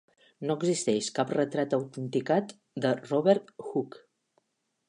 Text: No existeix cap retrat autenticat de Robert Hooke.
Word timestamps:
No 0.51 0.53
existeix 0.61 1.09
cap 1.19 1.33
retrat 1.35 1.77
autenticat 1.79 2.57
de 2.87 2.97
Robert 3.05 3.55
Hooke. 3.69 4.03